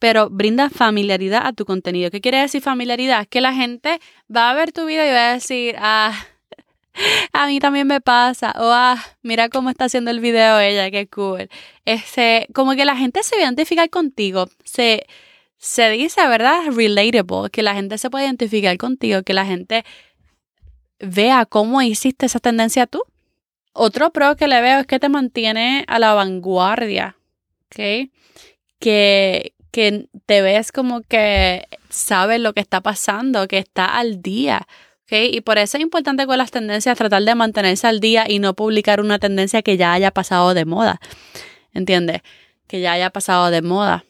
Pero 0.00 0.28
brinda 0.28 0.68
familiaridad 0.68 1.46
a 1.46 1.54
tu 1.54 1.64
contenido. 1.64 2.10
¿Qué 2.10 2.20
quiere 2.20 2.42
decir 2.42 2.60
familiaridad? 2.60 3.26
Que 3.26 3.40
la 3.40 3.54
gente 3.54 4.00
va 4.30 4.50
a 4.50 4.54
ver 4.54 4.70
tu 4.72 4.84
video 4.84 5.06
y 5.06 5.12
va 5.12 5.30
a 5.30 5.32
decir, 5.32 5.76
ah, 5.78 6.12
a 7.32 7.46
mí 7.46 7.60
también 7.60 7.86
me 7.86 8.00
pasa. 8.00 8.52
O, 8.56 8.70
ah, 8.72 8.96
mira 9.22 9.48
cómo 9.48 9.70
está 9.70 9.86
haciendo 9.86 10.10
el 10.10 10.20
video 10.20 10.58
ella, 10.58 10.90
qué 10.90 11.08
cool. 11.08 11.48
Este, 11.84 12.46
como 12.54 12.74
que 12.74 12.84
la 12.84 12.96
gente 12.96 13.22
se 13.22 13.38
identifica 13.38 13.88
contigo. 13.88 14.48
Se, 14.64 15.06
se 15.56 15.90
dice, 15.90 16.26
¿verdad? 16.26 16.60
Relatable, 16.74 17.50
que 17.50 17.62
la 17.62 17.74
gente 17.74 17.98
se 17.98 18.10
puede 18.10 18.24
identificar 18.24 18.76
contigo, 18.76 19.22
que 19.22 19.34
la 19.34 19.46
gente 19.46 19.84
vea 21.00 21.46
cómo 21.46 21.82
hiciste 21.82 22.26
esa 22.26 22.40
tendencia 22.40 22.86
tú. 22.86 23.02
Otro 23.72 24.10
pro 24.10 24.36
que 24.36 24.48
le 24.48 24.60
veo 24.60 24.80
es 24.80 24.86
que 24.86 24.98
te 24.98 25.08
mantiene 25.08 25.84
a 25.86 25.98
la 25.98 26.14
vanguardia, 26.14 27.16
¿ok? 27.66 28.10
Que, 28.80 29.52
que 29.70 30.08
te 30.26 30.42
ves 30.42 30.72
como 30.72 31.02
que 31.02 31.68
sabes 31.88 32.40
lo 32.40 32.54
que 32.54 32.60
está 32.60 32.80
pasando, 32.80 33.46
que 33.46 33.58
está 33.58 33.96
al 33.98 34.20
día. 34.20 34.66
Y 35.10 35.40
por 35.40 35.58
eso 35.58 35.78
es 35.78 35.82
importante 35.82 36.26
con 36.26 36.36
las 36.38 36.50
tendencias 36.50 36.98
tratar 36.98 37.22
de 37.22 37.34
mantenerse 37.34 37.86
al 37.86 38.00
día 38.00 38.26
y 38.28 38.38
no 38.38 38.54
publicar 38.54 39.00
una 39.00 39.18
tendencia 39.18 39.62
que 39.62 39.76
ya 39.76 39.92
haya 39.92 40.10
pasado 40.10 40.52
de 40.54 40.64
moda. 40.64 41.00
¿Entiendes? 41.72 42.20
Que 42.66 42.80
ya 42.80 42.92
haya 42.92 43.10
pasado 43.10 43.50
de 43.50 43.62
moda. 43.62 44.04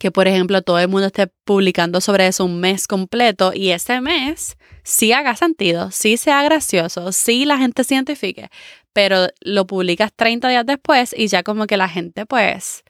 Que 0.00 0.10
por 0.10 0.26
ejemplo 0.28 0.62
todo 0.62 0.78
el 0.78 0.88
mundo 0.88 1.08
esté 1.08 1.26
publicando 1.26 2.00
sobre 2.00 2.26
eso 2.26 2.46
un 2.46 2.60
mes 2.60 2.86
completo 2.86 3.52
y 3.54 3.70
ese 3.70 4.00
mes 4.00 4.56
sí 4.82 5.12
haga 5.12 5.36
sentido, 5.36 5.90
sí 5.90 6.16
sea 6.16 6.42
gracioso, 6.42 7.12
sí 7.12 7.44
la 7.44 7.58
gente 7.58 7.84
se 7.84 7.94
identifique, 7.94 8.48
pero 8.94 9.28
lo 9.40 9.66
publicas 9.66 10.12
30 10.14 10.48
días 10.48 10.66
después 10.66 11.14
y 11.16 11.28
ya 11.28 11.42
como 11.42 11.66
que 11.66 11.76
la 11.76 11.88
gente 11.88 12.24
pues, 12.24 12.84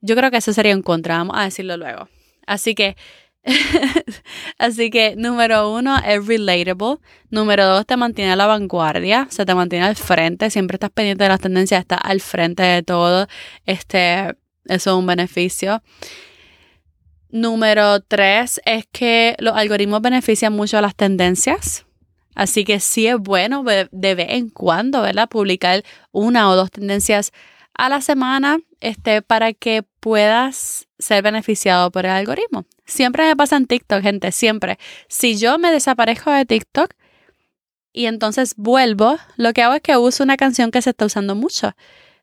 yo 0.00 0.16
creo 0.16 0.30
que 0.30 0.38
eso 0.38 0.52
sería 0.54 0.72
en 0.72 0.82
contra, 0.82 1.18
vamos 1.18 1.36
a 1.38 1.44
decirlo 1.44 1.76
luego. 1.76 2.08
Así 2.46 2.74
que 2.74 2.96
Así 4.58 4.90
que 4.90 5.16
número 5.16 5.72
uno 5.72 5.96
es 5.98 6.26
relatable. 6.26 6.98
Número 7.30 7.66
dos 7.66 7.86
te 7.86 7.96
mantiene 7.96 8.32
a 8.32 8.36
la 8.36 8.46
vanguardia, 8.46 9.26
se 9.30 9.46
te 9.46 9.54
mantiene 9.54 9.86
al 9.86 9.96
frente, 9.96 10.50
siempre 10.50 10.76
estás 10.76 10.90
pendiente 10.90 11.24
de 11.24 11.30
las 11.30 11.40
tendencias, 11.40 11.80
estás 11.80 12.00
al 12.02 12.20
frente 12.20 12.62
de 12.62 12.82
todo. 12.82 13.26
Este, 13.66 14.36
eso 14.66 14.90
es 14.90 14.96
un 14.96 15.06
beneficio. 15.06 15.82
Número 17.30 18.00
tres 18.00 18.60
es 18.64 18.86
que 18.90 19.36
los 19.38 19.54
algoritmos 19.54 20.02
benefician 20.02 20.52
mucho 20.52 20.78
a 20.78 20.82
las 20.82 20.96
tendencias. 20.96 21.86
Así 22.34 22.64
que 22.64 22.80
sí 22.80 23.06
es 23.06 23.18
bueno 23.18 23.64
de 23.64 24.14
vez 24.14 24.28
en 24.30 24.50
cuando, 24.50 25.02
¿verdad? 25.02 25.28
Publicar 25.28 25.82
una 26.10 26.50
o 26.50 26.56
dos 26.56 26.70
tendencias 26.70 27.32
a 27.74 27.88
la 27.88 28.00
semana 28.00 28.58
este, 28.80 29.22
para 29.22 29.52
que 29.52 29.84
puedas 30.00 30.88
ser 30.98 31.22
beneficiado 31.22 31.90
por 31.90 32.04
el 32.04 32.12
algoritmo. 32.12 32.64
Siempre 32.84 33.24
me 33.24 33.36
pasa 33.36 33.56
en 33.56 33.66
TikTok, 33.66 34.02
gente, 34.02 34.32
siempre. 34.32 34.78
Si 35.08 35.38
yo 35.38 35.58
me 35.58 35.70
desaparezco 35.70 36.30
de 36.30 36.44
TikTok 36.44 36.92
y 37.92 38.06
entonces 38.06 38.54
vuelvo, 38.56 39.18
lo 39.36 39.52
que 39.52 39.62
hago 39.62 39.74
es 39.74 39.82
que 39.82 39.96
uso 39.96 40.22
una 40.24 40.36
canción 40.36 40.70
que 40.70 40.82
se 40.82 40.90
está 40.90 41.06
usando 41.06 41.34
mucho 41.34 41.74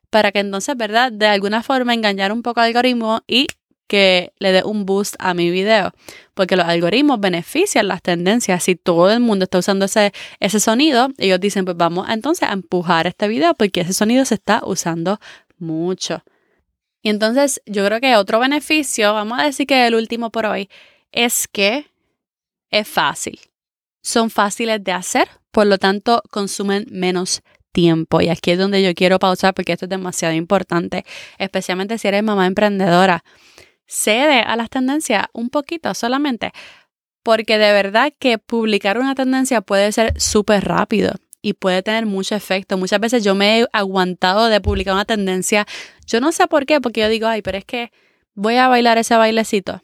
para 0.10 0.32
que 0.32 0.40
entonces, 0.40 0.76
¿verdad? 0.78 1.12
De 1.12 1.28
alguna 1.28 1.64
forma 1.64 1.94
engañar 1.94 2.32
un 2.32 2.42
poco 2.42 2.62
al 2.62 2.68
algoritmo 2.68 3.22
y 3.28 3.48
que 3.88 4.34
le 4.40 4.52
dé 4.52 4.64
un 4.64 4.86
boost 4.86 5.16
a 5.20 5.34
mi 5.34 5.50
video. 5.50 5.92
Porque 6.34 6.56
los 6.56 6.66
algoritmos 6.66 7.20
benefician 7.20 7.88
las 7.88 8.02
tendencias. 8.02 8.64
Si 8.64 8.76
todo 8.76 9.12
el 9.12 9.22
mundo 9.22 9.44
está 9.44 9.60
usando 9.60 9.86
ese, 9.86 10.14
ese 10.40 10.60
sonido, 10.60 11.10
ellos 11.18 11.40
dicen, 11.40 11.66
pues 11.66 11.78
vamos 11.78 12.08
entonces 12.10 12.48
a 12.50 12.54
empujar 12.54 13.08
este 13.08 13.28
video 13.28 13.54
porque 13.54 13.82
ese 13.82 13.94
sonido 13.94 14.26
se 14.26 14.36
está 14.36 14.62
usando 14.66 15.20
mucho. 15.58 16.24
Y 17.02 17.10
entonces 17.10 17.62
yo 17.66 17.86
creo 17.86 18.00
que 18.02 18.16
otro 18.16 18.40
beneficio, 18.40 19.14
vamos 19.14 19.40
a 19.40 19.44
decir 19.44 19.68
que 19.68 19.88
el 19.88 19.96
último 19.96 20.32
por 20.32 20.46
hoy, 20.46 20.70
es 21.12 21.48
que 21.48 21.86
es 22.70 22.88
fácil. 22.88 23.40
Son 24.02 24.30
fáciles 24.30 24.84
de 24.84 24.92
hacer, 24.92 25.28
por 25.52 25.68
lo 25.68 25.78
tanto 25.78 26.22
consumen 26.32 26.86
menos 26.90 27.42
tiempo. 27.72 28.22
Y 28.22 28.30
aquí 28.30 28.52
es 28.52 28.58
donde 28.58 28.82
yo 28.82 28.94
quiero 28.94 29.20
pausar 29.20 29.54
porque 29.54 29.74
esto 29.74 29.86
es 29.86 29.90
demasiado 29.90 30.34
importante, 30.34 31.06
especialmente 31.38 31.98
si 31.98 32.08
eres 32.08 32.24
mamá 32.24 32.48
emprendedora. 32.48 33.24
Cede 33.86 34.42
a 34.42 34.56
las 34.56 34.70
tendencias 34.70 35.26
un 35.34 35.50
poquito 35.50 35.94
solamente, 35.94 36.52
porque 37.24 37.58
de 37.58 37.72
verdad 37.72 38.14
que 38.18 38.38
publicar 38.38 38.98
una 38.98 39.16
tendencia 39.16 39.62
puede 39.62 39.92
ser 39.92 40.20
súper 40.20 40.66
rápido 40.66 41.14
y 41.48 41.54
puede 41.54 41.82
tener 41.82 42.06
mucho 42.06 42.36
efecto. 42.36 42.78
Muchas 42.78 43.00
veces 43.00 43.24
yo 43.24 43.34
me 43.34 43.62
he 43.62 43.68
aguantado 43.72 44.48
de 44.48 44.60
publicar 44.60 44.94
una 44.94 45.06
tendencia. 45.06 45.66
Yo 46.06 46.20
no 46.20 46.34
sé 46.34 46.46
por 46.48 46.66
qué, 46.66 46.82
porque 46.82 47.00
yo 47.00 47.08
digo, 47.08 47.26
ay, 47.26 47.42
pero 47.42 47.58
es 47.58 47.64
que 47.64 47.94
voy 48.34 48.58
a 48.58 48.68
bailar 48.68 48.98
ese 48.98 49.16
bailecito. 49.16 49.82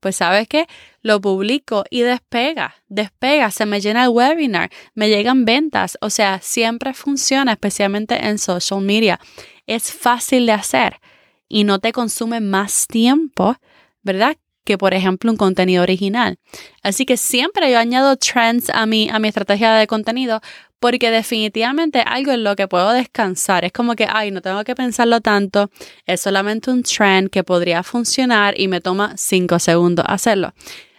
Pues 0.00 0.16
sabes 0.16 0.48
qué, 0.48 0.66
lo 1.02 1.20
publico 1.20 1.84
y 1.90 2.00
despega, 2.00 2.76
despega, 2.88 3.50
se 3.50 3.66
me 3.66 3.82
llena 3.82 4.04
el 4.04 4.08
webinar, 4.08 4.70
me 4.94 5.10
llegan 5.10 5.44
ventas, 5.44 5.98
o 6.00 6.08
sea, 6.08 6.40
siempre 6.40 6.94
funciona, 6.94 7.52
especialmente 7.52 8.16
en 8.26 8.38
social 8.38 8.80
media. 8.80 9.20
Es 9.66 9.92
fácil 9.92 10.46
de 10.46 10.52
hacer 10.52 10.98
y 11.46 11.64
no 11.64 11.78
te 11.78 11.92
consume 11.92 12.40
más 12.40 12.86
tiempo, 12.86 13.56
¿verdad? 14.02 14.38
Que 14.64 14.78
por 14.78 14.94
ejemplo 14.94 15.30
un 15.30 15.36
contenido 15.36 15.82
original. 15.82 16.38
Así 16.82 17.04
que 17.06 17.16
siempre 17.16 17.70
yo 17.70 17.78
añado 17.78 18.16
trends 18.16 18.70
a 18.70 18.86
mi, 18.86 19.08
a 19.10 19.18
mi 19.18 19.28
estrategia 19.28 19.74
de 19.74 19.86
contenido 19.86 20.40
porque 20.82 21.12
definitivamente 21.12 22.02
algo 22.04 22.32
en 22.32 22.42
lo 22.42 22.56
que 22.56 22.66
puedo 22.66 22.90
descansar. 22.90 23.64
Es 23.64 23.70
como 23.70 23.94
que, 23.94 24.04
ay, 24.10 24.32
no 24.32 24.42
tengo 24.42 24.64
que 24.64 24.74
pensarlo 24.74 25.20
tanto, 25.20 25.70
es 26.06 26.20
solamente 26.20 26.72
un 26.72 26.82
trend 26.82 27.30
que 27.30 27.44
podría 27.44 27.84
funcionar 27.84 28.58
y 28.58 28.66
me 28.66 28.80
toma 28.80 29.14
cinco 29.16 29.60
segundos 29.60 30.04
hacerlo. 30.08 30.54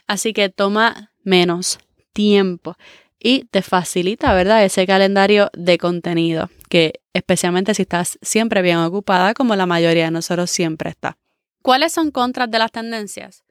Así 0.07 0.31
que 0.31 0.47
toma 0.47 1.11
menos 1.23 1.79
tiempo 2.13 2.77
y 3.19 3.43
te 3.51 3.61
facilita, 3.61 4.33
¿verdad? 4.33 4.63
Ese 4.63 4.87
calendario 4.87 5.49
de 5.53 5.77
contenido, 5.77 6.49
que 6.69 7.01
especialmente 7.13 7.73
si 7.73 7.81
estás 7.81 8.17
siempre 8.21 8.61
bien 8.61 8.77
ocupada, 8.77 9.33
como 9.33 9.55
la 9.57 9.65
mayoría 9.65 10.05
de 10.05 10.11
nosotros 10.11 10.49
siempre 10.49 10.91
está. 10.91 11.17
¿Cuáles 11.61 11.91
son 11.91 12.11
contras 12.11 12.49
de 12.49 12.59
las 12.59 12.71
tendencias? 12.71 13.43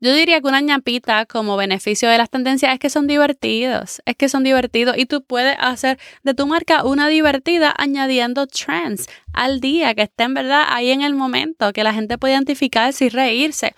Yo 0.00 0.14
diría 0.14 0.40
que 0.40 0.46
una 0.46 0.60
ñapita 0.60 1.26
como 1.26 1.56
beneficio 1.56 2.08
de 2.08 2.18
las 2.18 2.30
tendencias 2.30 2.72
es 2.72 2.78
que 2.78 2.88
son 2.88 3.08
divertidos, 3.08 4.00
es 4.06 4.14
que 4.14 4.28
son 4.28 4.44
divertidos 4.44 4.96
y 4.96 5.06
tú 5.06 5.24
puedes 5.24 5.56
hacer 5.58 5.98
de 6.22 6.34
tu 6.34 6.46
marca 6.46 6.84
una 6.84 7.08
divertida 7.08 7.74
añadiendo 7.76 8.46
trends 8.46 9.08
al 9.32 9.60
día 9.60 9.94
que 9.96 10.02
estén, 10.02 10.34
¿verdad? 10.34 10.66
Ahí 10.68 10.90
en 10.90 11.02
el 11.02 11.16
momento, 11.16 11.72
que 11.72 11.82
la 11.82 11.92
gente 11.92 12.16
pueda 12.16 12.34
identificarse 12.34 13.06
y 13.06 13.08
reírse. 13.08 13.74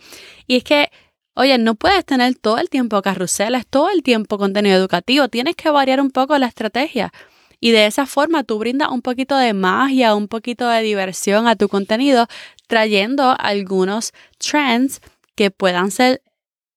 Y 0.47 0.57
es 0.57 0.65
que, 0.65 0.91
oye, 1.33 1.57
no 1.57 1.75
puedes 1.75 2.05
tener 2.05 2.35
todo 2.35 2.59
el 2.59 2.69
tiempo 2.69 3.01
carruseles, 3.01 3.67
todo 3.67 3.89
el 3.89 4.03
tiempo 4.03 4.37
contenido 4.37 4.77
educativo, 4.77 5.29
tienes 5.29 5.57
que 5.57 5.71
variar 5.71 6.03
un 6.03 6.11
poco 6.11 6.37
la 6.37 6.47
estrategia. 6.47 7.15
Y 7.61 7.71
de 7.71 7.87
esa 7.87 8.05
forma 8.05 8.45
tú 8.45 8.59
brindas 8.59 8.91
un 8.91 9.01
poquito 9.01 9.39
de 9.39 9.55
magia, 9.55 10.15
un 10.15 10.29
poquito 10.29 10.69
de 10.69 10.83
diversión 10.83 11.49
a 11.49 11.57
tu 11.57 11.69
contenido, 11.69 12.27
trayendo 12.67 13.35
algunos 13.39 14.13
trends 14.37 15.01
que 15.41 15.51
puedan 15.51 15.91
ser 15.91 16.21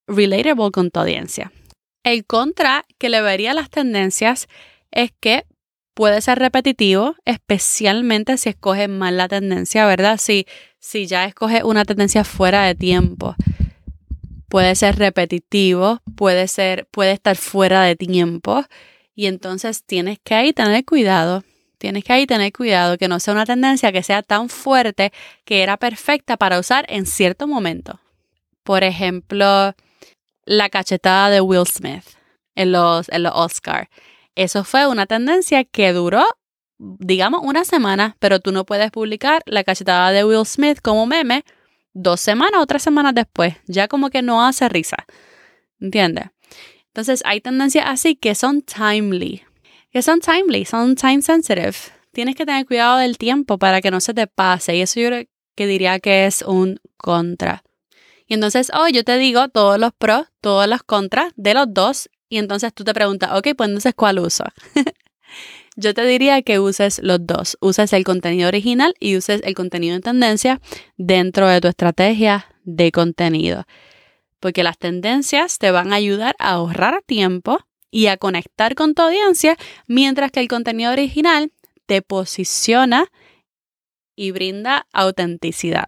relatable 0.07 0.71
con 0.71 0.89
tu 0.89 1.01
audiencia. 1.01 1.51
El 2.01 2.25
contra 2.25 2.85
que 2.97 3.09
le 3.09 3.21
vería 3.21 3.51
a 3.51 3.53
las 3.53 3.69
tendencias 3.69 4.47
es 4.89 5.11
que 5.19 5.43
puede 5.93 6.21
ser 6.21 6.39
repetitivo, 6.39 7.17
especialmente 7.25 8.37
si 8.37 8.47
escoges 8.47 8.87
mal 8.87 9.17
la 9.17 9.27
tendencia, 9.27 9.85
¿verdad? 9.85 10.17
Si, 10.17 10.47
si 10.79 11.07
ya 11.07 11.25
escoges 11.25 11.65
una 11.65 11.83
tendencia 11.83 12.23
fuera 12.23 12.63
de 12.63 12.73
tiempo. 12.73 13.35
Puede 14.47 14.75
ser 14.75 14.97
repetitivo, 14.97 15.99
puede 16.15 16.47
ser, 16.47 16.87
puede 16.89 17.11
estar 17.11 17.35
fuera 17.35 17.83
de 17.83 17.97
tiempo. 17.97 18.63
Y 19.13 19.25
entonces 19.25 19.83
tienes 19.83 20.19
que 20.23 20.35
ahí 20.35 20.53
tener 20.53 20.85
cuidado. 20.85 21.43
Tienes 21.79 22.05
que 22.05 22.13
ahí 22.13 22.25
tener 22.25 22.53
cuidado 22.53 22.97
que 22.97 23.09
no 23.09 23.19
sea 23.19 23.33
una 23.33 23.45
tendencia 23.45 23.91
que 23.91 24.03
sea 24.03 24.23
tan 24.23 24.47
fuerte 24.47 25.11
que 25.43 25.63
era 25.63 25.75
perfecta 25.75 26.37
para 26.37 26.59
usar 26.59 26.85
en 26.87 27.05
cierto 27.05 27.45
momento. 27.45 27.99
Por 28.63 28.83
ejemplo, 28.83 29.73
la 30.45 30.69
cachetada 30.69 31.29
de 31.29 31.41
Will 31.41 31.67
Smith 31.67 32.03
en 32.55 32.71
los, 32.71 33.09
en 33.09 33.23
los. 33.23 33.61
Eso 34.35 34.63
fue 34.63 34.87
una 34.87 35.05
tendencia 35.05 35.63
que 35.63 35.93
duró, 35.93 36.23
digamos, 36.77 37.41
una 37.43 37.65
semana, 37.65 38.15
pero 38.19 38.39
tú 38.39 38.51
no 38.51 38.65
puedes 38.65 38.91
publicar 38.91 39.41
la 39.45 39.63
cachetada 39.63 40.11
de 40.11 40.23
Will 40.23 40.45
Smith 40.45 40.79
como 40.81 41.05
meme 41.05 41.43
dos 41.93 42.19
semanas 42.19 42.61
o 42.61 42.65
tres 42.65 42.81
semanas 42.81 43.13
después. 43.13 43.55
Ya 43.67 43.87
como 43.87 44.09
que 44.09 44.21
no 44.21 44.45
hace 44.45 44.67
risa. 44.69 44.97
¿Entiendes? 45.79 46.29
Entonces 46.87 47.21
hay 47.25 47.41
tendencias 47.41 47.85
así 47.87 48.15
que 48.15 48.35
son 48.35 48.61
timely, 48.61 49.43
que 49.91 50.01
son 50.01 50.19
timely, 50.19 50.65
son 50.65 50.95
time 50.95 51.21
sensitive. 51.21 51.73
Tienes 52.11 52.35
que 52.35 52.45
tener 52.45 52.65
cuidado 52.67 52.97
del 52.97 53.17
tiempo 53.17 53.57
para 53.57 53.81
que 53.81 53.89
no 53.89 53.99
se 53.99 54.13
te 54.13 54.27
pase 54.27 54.75
y 54.75 54.81
eso 54.81 54.99
yo 54.99 55.09
que 55.55 55.67
diría 55.67 55.99
que 55.99 56.25
es 56.25 56.43
un 56.43 56.79
contra. 56.97 57.63
Y 58.27 58.35
entonces, 58.35 58.71
oh, 58.73 58.87
yo 58.87 59.03
te 59.03 59.17
digo 59.17 59.49
todos 59.49 59.79
los 59.79 59.91
pros, 59.93 60.27
todos 60.41 60.67
los 60.67 60.83
contras 60.83 61.33
de 61.35 61.53
los 61.53 61.67
dos 61.73 62.09
y 62.29 62.39
entonces 62.39 62.73
tú 62.73 62.83
te 62.83 62.95
preguntas, 62.95 63.29
ok, 63.33 63.49
pues 63.55 63.69
entonces 63.69 63.93
¿cuál 63.95 64.17
uso? 64.17 64.43
yo 65.75 65.93
te 65.93 66.03
diría 66.05 66.41
que 66.41 66.59
uses 66.59 66.99
los 67.03 67.25
dos. 67.25 67.57
Uses 67.61 67.93
el 67.93 68.03
contenido 68.03 68.47
original 68.47 68.95
y 68.99 69.17
uses 69.17 69.41
el 69.43 69.53
contenido 69.53 69.95
en 69.95 70.01
tendencia 70.01 70.61
dentro 70.97 71.47
de 71.47 71.61
tu 71.61 71.67
estrategia 71.67 72.47
de 72.63 72.91
contenido. 72.91 73.65
Porque 74.39 74.63
las 74.63 74.77
tendencias 74.77 75.59
te 75.59 75.71
van 75.71 75.93
a 75.93 75.97
ayudar 75.97 76.35
a 76.39 76.53
ahorrar 76.53 77.03
tiempo 77.05 77.59
y 77.91 78.07
a 78.07 78.17
conectar 78.17 78.73
con 78.73 78.95
tu 78.95 79.03
audiencia, 79.03 79.55
mientras 79.85 80.31
que 80.31 80.39
el 80.39 80.47
contenido 80.47 80.91
original 80.91 81.51
te 81.85 82.01
posiciona 82.01 83.11
y 84.15 84.31
brinda 84.31 84.87
autenticidad. 84.91 85.85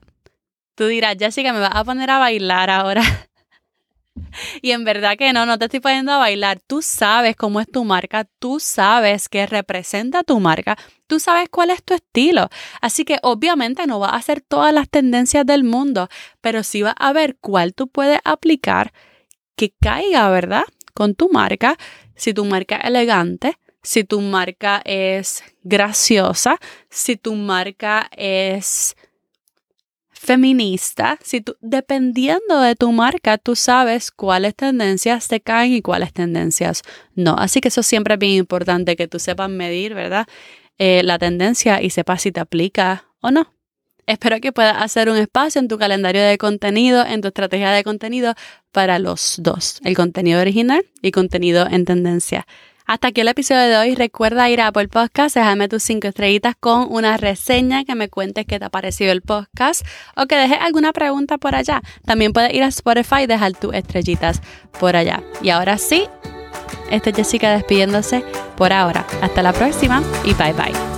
Tú 0.76 0.88
dirás, 0.88 1.16
Jessica, 1.18 1.54
me 1.54 1.60
vas 1.60 1.74
a 1.74 1.84
poner 1.84 2.10
a 2.10 2.20
bailar 2.20 2.70
ahora. 2.70 3.02
y 4.62 4.72
en 4.72 4.84
verdad 4.84 5.18
que 5.18 5.34
no, 5.34 5.46
no 5.46 5.58
te 5.58 5.66
estoy 5.66 5.80
poniendo 5.80 6.12
a 6.12 6.18
bailar. 6.18 6.60
Tú 6.60 6.82
sabes 6.82 7.36
cómo 7.36 7.60
es 7.60 7.68
tu 7.72 7.84
marca, 7.84 8.28
tú 8.40 8.60
sabes 8.60 9.30
qué 9.30 9.46
representa 9.46 10.24
tu 10.24 10.40
marca, 10.40 10.78
tú 11.08 11.20
sabes 11.20 11.50
cuál 11.50 11.72
es 11.72 11.84
tu 11.84 11.94
estilo. 11.94 12.50
Así 12.82 13.06
que 13.06 13.20
obviamente 13.24 13.88
no 13.88 14.00
vas 14.00 14.14
a 14.14 14.18
hacer 14.18 14.42
todas 14.42 14.74
las 14.74 14.90
tendencias 14.90 15.46
del 15.46 15.64
mundo, 15.64 16.10
pero 16.42 16.64
sí 16.64 16.82
vas 16.82 16.96
a 16.98 17.14
ver 17.14 17.38
cuál 17.40 17.74
tú 17.74 17.88
puedes 17.88 18.20
aplicar 18.24 18.94
que 19.56 19.74
caiga, 19.82 20.30
¿verdad? 20.30 20.66
con 20.96 21.14
tu 21.14 21.30
marca, 21.30 21.78
si 22.16 22.34
tu 22.34 22.46
marca 22.46 22.78
es 22.78 22.86
elegante, 22.86 23.60
si 23.84 24.06
tu 24.06 24.22
marca 24.22 24.82
es 24.86 25.44
graciosa, 25.62 26.58
si 26.90 27.18
tu 27.18 27.36
marca 27.36 28.10
es 28.16 28.96
feminista, 30.26 31.18
si 31.22 31.42
tú, 31.42 31.56
dependiendo 31.62 32.60
de 32.60 32.76
tu 32.76 32.92
marca, 32.92 33.38
tú 33.38 33.56
sabes 33.56 34.12
cuáles 34.12 34.56
tendencias 34.56 35.28
te 35.28 35.40
caen 35.40 35.74
y 35.74 35.82
cuáles 35.82 36.12
tendencias 36.12 36.82
no. 37.14 37.36
Así 37.38 37.62
que 37.62 37.70
eso 37.70 37.84
siempre 37.84 38.16
es 38.16 38.20
bien 38.20 38.34
importante 38.34 38.96
que 38.96 39.08
tú 39.08 39.20
sepas 39.20 39.50
medir, 39.50 39.94
¿verdad? 39.94 40.28
Eh, 40.78 41.02
la 41.04 41.18
tendencia 41.20 41.82
y 41.82 41.90
sepas 41.90 42.24
si 42.24 42.32
te 42.32 42.42
aplica 42.42 43.06
o 43.22 43.32
no. 43.32 43.54
Espero 44.08 44.40
que 44.40 44.52
puedas 44.52 44.82
hacer 44.82 45.10
un 45.10 45.18
espacio 45.18 45.60
en 45.60 45.68
tu 45.68 45.78
calendario 45.78 46.22
de 46.22 46.38
contenido, 46.38 47.06
en 47.06 47.22
tu 47.22 47.30
estrategia 47.30 47.72
de 47.72 47.84
contenido 47.84 48.36
para 48.72 49.00
los 49.00 49.38
dos, 49.40 49.80
el 49.84 49.96
contenido 49.96 50.42
original 50.42 50.86
y 51.02 51.12
contenido 51.12 51.66
en 51.70 51.86
tendencia. 51.86 52.46
Hasta 52.86 53.08
aquí 53.08 53.22
el 53.22 53.28
episodio 53.28 53.62
de 53.62 53.78
hoy. 53.78 53.96
Recuerda 53.96 54.50
ir 54.50 54.62
a 54.62 54.68
Apple 54.68 54.88
Podcast, 54.88 55.36
dejarme 55.36 55.68
tus 55.68 55.82
cinco 55.82 56.08
estrellitas 56.08 56.56
con 56.60 56.88
una 56.90 57.18
reseña, 57.18 57.84
que 57.84 57.96
me 57.96 58.10
cuentes 58.10 58.46
qué 58.46 58.60
te 58.60 58.66
ha 58.66 58.70
parecido 58.70 59.12
el 59.12 59.22
podcast 59.22 59.86
o 60.16 60.28
que 60.28 60.36
dejes 60.36 60.60
alguna 60.62 60.94
pregunta 60.94 61.38
por 61.38 61.56
allá. 61.56 61.82
También 62.06 62.32
puedes 62.32 62.54
ir 62.54 62.64
a 62.64 62.68
Spotify 62.68 63.24
y 63.24 63.28
dejar 63.28 63.54
tus 63.54 63.74
estrellitas 63.74 64.42
por 64.80 64.96
allá. 64.96 65.24
Y 65.42 65.50
ahora 65.50 65.78
sí, 65.78 66.08
esta 66.92 67.10
es 67.10 67.16
Jessica 67.16 67.52
despidiéndose 67.52 68.24
por 68.56 68.72
ahora. 68.72 69.06
Hasta 69.22 69.42
la 69.42 69.54
próxima 69.54 70.04
y 70.24 70.34
bye 70.34 70.54
bye. 70.54 70.95